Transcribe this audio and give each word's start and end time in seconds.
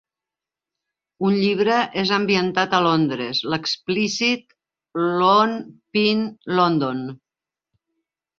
Un 1.27 1.33
llibre 1.41 1.75
és 2.03 2.13
ambientat 2.17 2.73
a 2.77 2.79
Londres, 2.85 3.41
l'explícit 3.55 4.57
"Lone 5.03 5.61
Pine 5.99 6.57
London". 6.63 7.05